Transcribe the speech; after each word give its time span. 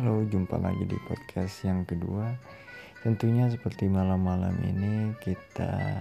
Halo, 0.00 0.24
jumpa 0.24 0.56
lagi 0.56 0.88
di 0.88 0.96
podcast 1.04 1.60
yang 1.60 1.84
kedua. 1.84 2.32
Tentunya 3.04 3.52
seperti 3.52 3.84
malam-malam 3.84 4.56
ini 4.64 5.12
kita 5.20 6.00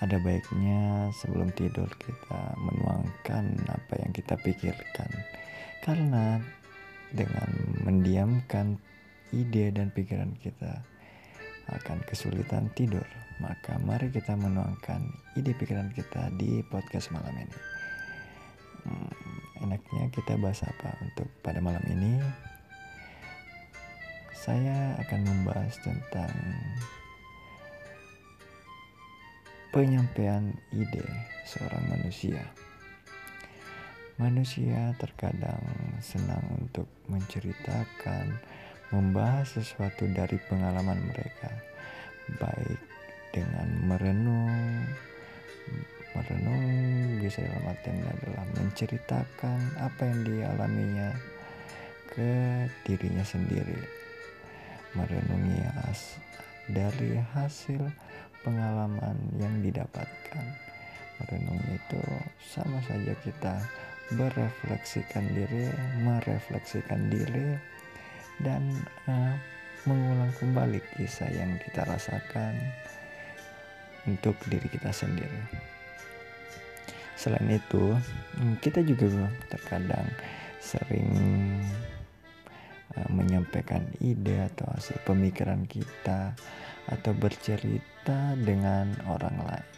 ada 0.00 0.16
baiknya 0.24 1.12
sebelum 1.12 1.52
tidur 1.52 1.84
kita 2.00 2.56
menuangkan 2.56 3.44
apa 3.68 3.92
yang 4.00 4.08
kita 4.16 4.40
pikirkan. 4.40 5.04
Karena 5.84 6.40
dengan 7.12 7.76
mendiamkan 7.84 8.80
ide 9.36 9.68
dan 9.68 9.92
pikiran 9.92 10.32
kita 10.40 10.80
akan 11.68 12.00
kesulitan 12.08 12.72
tidur. 12.72 13.04
Maka 13.44 13.76
mari 13.84 14.08
kita 14.08 14.32
menuangkan 14.32 15.12
ide 15.36 15.52
pikiran 15.60 15.92
kita 15.92 16.32
di 16.40 16.64
podcast 16.72 17.12
malam 17.12 17.36
ini. 17.36 17.58
Hmm, 18.88 19.12
enaknya 19.68 20.08
kita 20.08 20.40
bahas 20.40 20.64
apa 20.64 20.96
untuk 21.04 21.28
pada 21.44 21.60
malam 21.60 21.84
ini? 21.92 22.47
Saya 24.48 24.96
akan 25.04 25.28
membahas 25.28 25.76
tentang 25.84 26.32
penyampaian 29.76 30.56
ide 30.72 31.04
seorang 31.44 31.84
manusia. 31.92 32.40
Manusia 34.16 34.96
terkadang 34.96 35.60
senang 36.00 36.40
untuk 36.56 36.88
menceritakan, 37.12 38.40
membahas 38.88 39.52
sesuatu 39.52 40.08
dari 40.16 40.40
pengalaman 40.48 40.96
mereka, 40.96 41.52
baik 42.40 42.80
dengan 43.36 43.68
merenung, 43.84 44.88
merenung 46.16 46.64
bisa 47.20 47.44
dalam 47.44 47.68
artian 47.68 48.00
adalah 48.00 48.48
menceritakan 48.56 49.60
apa 49.76 50.02
yang 50.08 50.20
dialaminya 50.24 51.12
ke 52.16 52.64
dirinya 52.88 53.28
sendiri 53.28 54.07
merenungi 54.98 55.62
as 55.86 56.18
dari 56.66 57.16
hasil 57.38 57.86
pengalaman 58.42 59.16
yang 59.38 59.54
didapatkan. 59.62 60.46
Merenungi 61.22 61.78
itu 61.78 62.02
sama 62.42 62.82
saja 62.86 63.14
kita 63.22 63.54
berefleksikan 64.14 65.24
diri, 65.34 65.70
merefleksikan 66.02 67.10
diri, 67.10 67.54
dan 68.42 68.62
uh, 69.06 69.34
mengulang 69.86 70.32
kembali 70.38 70.78
kisah 70.96 71.30
yang 71.30 71.58
kita 71.62 71.86
rasakan 71.86 72.54
untuk 74.06 74.34
diri 74.48 74.66
kita 74.70 74.90
sendiri. 74.90 75.42
Selain 77.18 77.50
itu, 77.50 77.98
kita 78.62 78.78
juga 78.86 79.26
terkadang 79.50 80.06
sering 80.62 81.10
menyampaikan 83.48 83.88
ide 84.04 84.44
atau 84.44 84.68
hasil 84.76 85.00
pemikiran 85.08 85.64
kita 85.64 86.36
atau 86.92 87.16
bercerita 87.16 88.36
dengan 88.36 88.92
orang 89.08 89.40
lain 89.40 89.68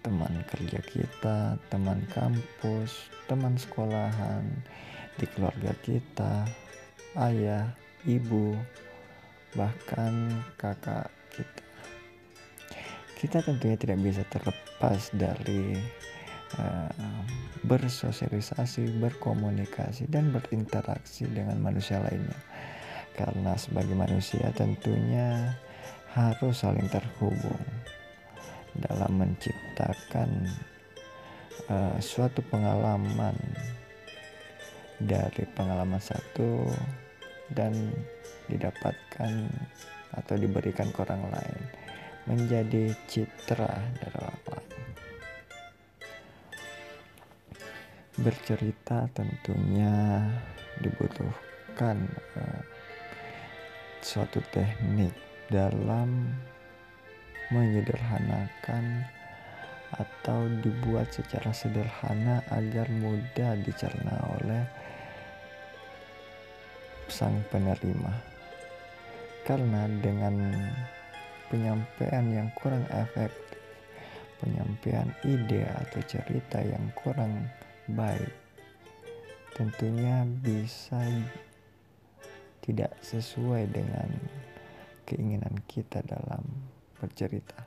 teman 0.00 0.40
kerja 0.48 0.80
kita, 0.88 1.60
teman 1.68 2.00
kampus, 2.08 3.12
teman 3.28 3.60
sekolahan, 3.60 4.46
di 5.20 5.28
keluarga 5.28 5.76
kita, 5.84 6.48
ayah, 7.20 7.68
ibu, 8.08 8.56
bahkan 9.52 10.32
kakak 10.56 11.12
kita. 11.36 11.64
Kita 13.20 13.44
tentunya 13.44 13.76
tidak 13.76 14.00
bisa 14.00 14.24
terlepas 14.32 15.12
dari 15.12 15.76
uh, 16.56 16.88
bersosialisasi, 17.68 18.96
berkomunikasi, 19.02 20.08
dan 20.08 20.32
berinteraksi 20.32 21.28
dengan 21.28 21.60
manusia 21.60 22.00
lainnya. 22.00 22.38
Karena 23.12 23.58
sebagai 23.58 23.98
manusia 23.98 24.48
tentunya 24.54 25.58
harus 26.14 26.64
saling 26.64 26.86
terhubung 26.88 27.60
dalam 28.78 29.18
menciptakan 29.18 30.48
uh, 31.68 31.98
suatu 31.98 32.40
pengalaman 32.46 33.34
dari 34.98 35.44
pengalaman 35.54 36.02
satu 36.02 36.66
dan 37.54 37.74
didapatkan 38.50 39.32
atau 40.14 40.34
diberikan 40.40 40.88
ke 40.90 40.98
orang 41.04 41.28
lain 41.28 41.62
menjadi 42.28 42.92
citra 43.08 43.72
dari 44.04 44.18
bercerita 48.18 49.06
tentunya 49.14 50.26
dibutuhkan 50.82 52.02
uh, 52.34 52.62
suatu 54.02 54.42
teknik 54.50 55.14
dalam 55.46 56.26
menyederhanakan 57.54 59.06
atau 59.96 60.44
dibuat 60.60 61.08
secara 61.14 61.48
sederhana 61.54 62.44
agar 62.52 62.90
mudah 62.92 63.56
dicerna 63.64 64.14
oleh 64.36 64.62
sang 67.08 67.40
penerima. 67.48 68.12
Karena 69.48 69.88
dengan 70.04 70.36
penyampaian 71.48 72.26
yang 72.28 72.48
kurang 72.52 72.84
efektif, 72.92 73.62
penyampaian 74.44 75.08
ide 75.24 75.64
atau 75.64 76.04
cerita 76.04 76.60
yang 76.60 76.92
kurang 76.92 77.48
baik. 77.92 78.32
Tentunya 79.56 80.22
bisa 80.24 81.00
tidak 82.62 82.92
sesuai 83.00 83.72
dengan 83.72 84.12
keinginan 85.08 85.56
kita 85.64 86.04
dalam 86.04 86.44
bercerita. 87.00 87.64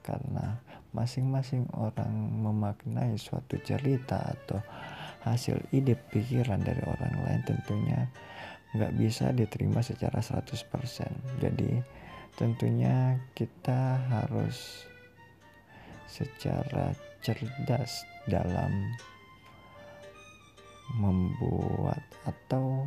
Karena 0.00 0.56
masing-masing 0.96 1.68
orang 1.76 2.12
memaknai 2.40 3.20
suatu 3.20 3.60
cerita 3.60 4.24
atau 4.24 4.64
hasil 5.28 5.60
ide 5.76 5.92
pikiran 5.92 6.64
dari 6.64 6.80
orang 6.88 7.14
lain 7.26 7.42
tentunya 7.44 8.08
nggak 8.72 8.96
bisa 8.96 9.32
diterima 9.32 9.84
secara 9.84 10.20
100% 10.20 10.64
jadi 11.40 11.84
tentunya 12.36 13.16
kita 13.36 13.98
harus 14.08 14.88
secara 16.08 16.92
cerdas 17.20 18.06
dalam 18.30 18.72
membuat 21.08 22.04
atau 22.28 22.84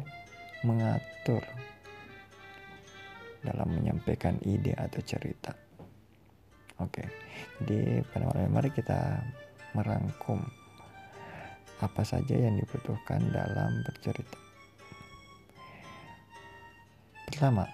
mengatur 0.61 1.41
dalam 3.41 3.73
menyampaikan 3.73 4.37
ide 4.45 4.77
atau 4.77 5.01
cerita. 5.01 5.57
Oke, 6.77 7.05
jadi 7.61 8.05
pada 8.13 8.29
malam 8.29 8.53
mari 8.53 8.69
kita 8.69 9.21
merangkum 9.73 10.41
apa 11.81 12.05
saja 12.05 12.37
yang 12.37 12.61
dibutuhkan 12.61 13.21
dalam 13.33 13.81
bercerita. 13.81 14.37
Pertama, 17.25 17.65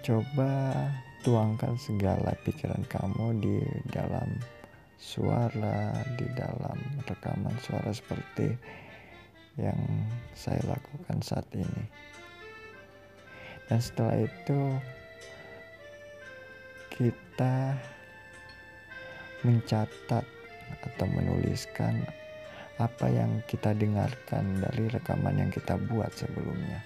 coba 0.00 0.52
tuangkan 1.20 1.76
segala 1.76 2.32
pikiran 2.46 2.80
kamu 2.88 3.26
di 3.42 3.56
dalam 3.92 4.28
suara 4.96 5.92
di 6.16 6.26
dalam 6.32 6.80
rekaman 7.04 7.56
suara 7.60 7.92
seperti 7.92 8.48
yang 9.56 9.76
saya 10.32 10.60
lakukan 10.68 11.20
saat 11.20 11.46
ini. 11.56 11.84
Dan 13.66 13.78
setelah 13.80 14.16
itu 14.20 14.60
kita 16.96 17.76
mencatat 19.44 20.24
atau 20.82 21.06
menuliskan 21.12 22.04
apa 22.76 23.08
yang 23.08 23.40
kita 23.48 23.72
dengarkan 23.72 24.60
dari 24.60 24.88
rekaman 24.92 25.40
yang 25.40 25.50
kita 25.52 25.80
buat 25.88 26.12
sebelumnya. 26.12 26.80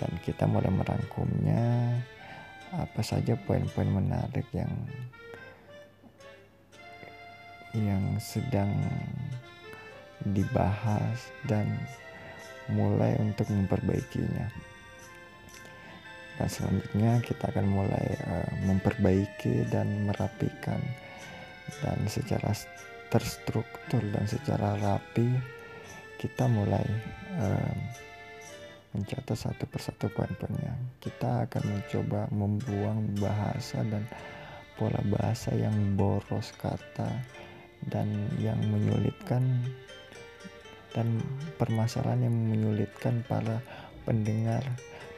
Dan 0.00 0.12
kita 0.24 0.48
mulai 0.48 0.72
merangkumnya 0.72 1.96
apa 2.72 3.04
saja 3.04 3.36
poin-poin 3.36 3.88
menarik 3.92 4.48
yang 4.56 4.72
yang 7.76 8.20
sedang 8.20 8.72
dibahas 10.22 11.32
dan 11.48 11.66
mulai 12.70 13.18
untuk 13.18 13.48
memperbaikinya. 13.50 14.46
Dan 16.38 16.48
selanjutnya 16.48 17.12
kita 17.20 17.52
akan 17.52 17.66
mulai 17.68 18.06
uh, 18.24 18.50
memperbaiki 18.64 19.68
dan 19.68 20.08
merapikan 20.08 20.80
dan 21.84 21.98
secara 22.08 22.56
terstruktur 23.12 24.00
dan 24.10 24.24
secara 24.24 24.80
rapi 24.80 25.28
kita 26.16 26.48
mulai 26.48 26.86
uh, 27.36 27.74
mencatat 28.96 29.36
satu 29.36 29.64
persatu 29.68 30.08
poin-poinnya. 30.12 30.76
Kita 31.00 31.48
akan 31.48 31.62
mencoba 31.68 32.28
membuang 32.32 33.16
bahasa 33.20 33.84
dan 33.84 34.04
pola 34.76 35.00
bahasa 35.04 35.52
yang 35.52 35.96
boros 35.96 36.52
kata 36.56 37.08
dan 37.90 38.28
yang 38.38 38.58
menyulitkan 38.70 39.42
dan 40.92 41.18
permasalahan 41.56 42.28
yang 42.28 42.36
menyulitkan 42.36 43.24
para 43.24 43.64
pendengar 44.04 44.60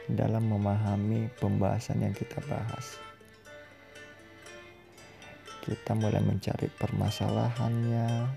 dalam 0.07 0.47
memahami 0.47 1.27
pembahasan 1.41 2.05
yang 2.05 2.15
kita 2.15 2.39
bahas. 2.47 2.97
Kita 5.65 5.97
mulai 5.97 6.21
mencari 6.21 6.69
permasalahannya 6.77 8.29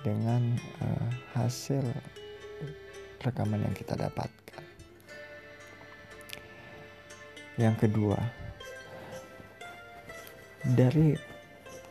dengan 0.00 0.56
uh, 0.80 1.08
hasil 1.36 1.84
rekaman 3.20 3.60
yang 3.60 3.76
kita 3.76 3.92
dapatkan. 3.92 4.64
Yang 7.60 7.76
kedua, 7.84 8.16
dari 10.64 11.12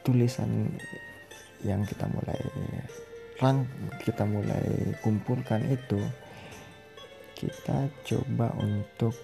tulisan 0.02 0.74
yang 1.62 1.86
kita 1.86 2.10
mulai 2.10 2.40
rang 3.42 3.66
kita 4.06 4.22
mulai 4.26 4.94
kumpulkan 5.02 5.66
itu 5.66 5.98
kita 7.34 7.90
coba 8.06 8.54
untuk 8.62 9.18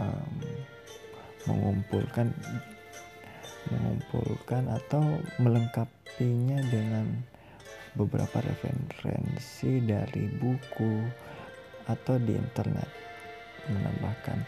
um, 0.00 0.32
mengumpulkan 1.44 2.32
mengumpulkan 3.68 4.64
atau 4.72 5.04
melengkapinya 5.36 6.64
dengan 6.72 7.12
beberapa 7.92 8.40
referensi 8.40 9.84
dari 9.84 10.24
buku 10.32 11.04
atau 11.88 12.16
di 12.16 12.32
internet. 12.36 12.88
Menambahkan 13.68 14.38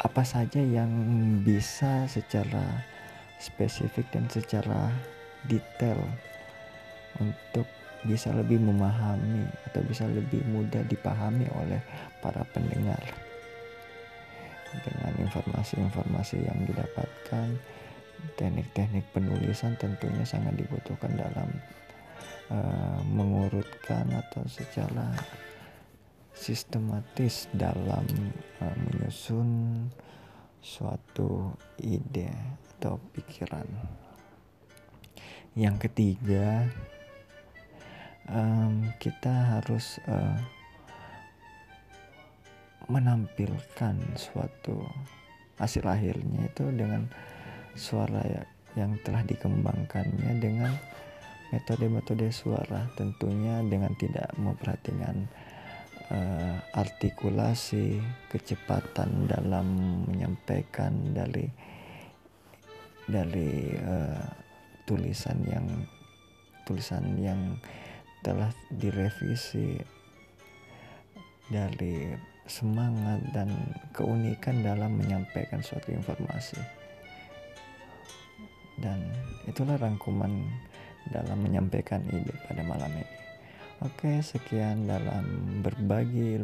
apa 0.00 0.22
saja 0.24 0.60
yang 0.60 0.88
bisa 1.44 2.08
secara 2.08 2.95
spesifik 3.36 4.08
dan 4.12 4.24
secara 4.32 4.90
detail 5.46 6.00
untuk 7.20 7.68
bisa 8.04 8.30
lebih 8.30 8.60
memahami 8.62 9.48
atau 9.66 9.82
bisa 9.82 10.06
lebih 10.06 10.44
mudah 10.46 10.84
dipahami 10.86 11.48
oleh 11.56 11.80
para 12.20 12.44
pendengar. 12.54 13.00
Dengan 14.76 15.14
informasi-informasi 15.24 16.44
yang 16.44 16.58
didapatkan 16.68 17.48
teknik-teknik 18.36 19.08
penulisan 19.14 19.72
tentunya 19.80 20.24
sangat 20.26 20.52
dibutuhkan 20.58 21.16
dalam 21.16 21.48
uh, 22.52 23.00
mengurutkan 23.08 24.04
atau 24.12 24.44
secara 24.44 25.16
sistematis 26.36 27.48
dalam 27.56 28.04
uh, 28.60 28.76
menyusun 28.76 29.80
suatu 30.60 31.56
ide 31.80 32.28
atau 32.76 33.00
pikiran. 33.16 33.64
Yang 35.56 35.88
ketiga, 35.88 36.68
um, 38.28 38.92
kita 39.00 39.32
harus 39.56 39.96
uh, 40.04 40.36
menampilkan 42.86 43.96
suatu 44.14 44.84
hasil 45.56 45.82
akhirnya 45.88 46.46
itu 46.46 46.68
dengan 46.76 47.08
suara 47.72 48.20
ya, 48.28 48.42
yang 48.76 49.00
telah 49.02 49.24
dikembangkannya 49.24 50.36
dengan 50.36 50.76
metode-metode 51.50 52.28
suara 52.28 52.86
tentunya 52.98 53.64
dengan 53.64 53.96
tidak 53.96 54.28
memperhatikan 54.36 55.24
uh, 56.12 56.56
artikulasi 56.74 58.02
kecepatan 58.28 59.30
dalam 59.30 59.66
menyampaikan 60.04 61.16
dari 61.16 61.48
dari 63.06 63.74
uh, 63.78 64.22
tulisan 64.86 65.38
yang 65.46 65.66
tulisan 66.66 67.14
yang 67.22 67.58
telah 68.26 68.50
direvisi 68.74 69.78
dari 71.46 72.10
semangat 72.46 73.22
dan 73.30 73.50
keunikan 73.94 74.62
dalam 74.66 74.98
menyampaikan 74.98 75.62
suatu 75.62 75.94
informasi. 75.94 76.58
Dan 78.82 79.06
itulah 79.46 79.78
rangkuman 79.78 80.42
dalam 81.10 81.38
menyampaikan 81.38 82.02
ide 82.10 82.34
pada 82.50 82.66
malam 82.66 82.90
ini. 82.90 83.16
Oke 83.84 84.24
sekian 84.24 84.88
dalam 84.88 85.24
berbagi 85.62 86.40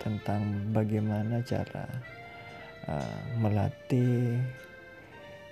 tentang 0.00 0.72
bagaimana 0.72 1.42
cara 1.42 1.84
uh, 2.88 3.20
melatih 3.40 4.40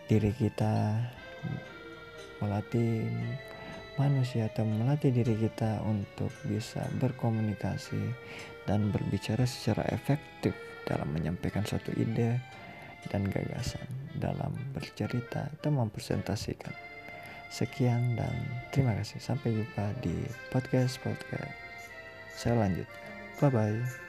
diri 0.08 0.32
kita 0.32 0.96
melatih 2.40 3.04
manusia 3.98 4.46
atau 4.46 4.62
melatih 4.62 5.10
diri 5.10 5.34
kita 5.34 5.82
untuk 5.82 6.30
bisa 6.46 6.86
berkomunikasi 7.02 7.98
dan 8.64 8.94
berbicara 8.94 9.42
secara 9.44 9.82
efektif 9.90 10.54
dalam 10.86 11.10
menyampaikan 11.10 11.66
suatu 11.66 11.90
ide 11.98 12.38
dan 13.10 13.26
gagasan 13.26 13.84
dalam 14.16 14.54
bercerita 14.72 15.50
atau 15.58 15.70
mempresentasikan. 15.74 16.72
Sekian 17.48 18.14
dan 18.14 18.34
terima 18.70 18.92
kasih. 19.00 19.18
Sampai 19.18 19.56
jumpa 19.56 19.96
di 20.04 20.14
podcast 20.52 21.00
podcast. 21.00 21.52
Saya 22.36 22.60
lanjut. 22.60 22.88
Bye 23.40 23.50
bye. 23.50 24.07